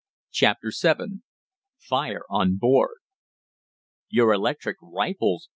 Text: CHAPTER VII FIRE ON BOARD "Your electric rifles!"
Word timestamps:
CHAPTER 0.31 0.71
VII 0.75 1.21
FIRE 1.77 2.23
ON 2.27 2.57
BOARD 2.57 2.97
"Your 4.09 4.33
electric 4.33 4.77
rifles!" 4.81 5.47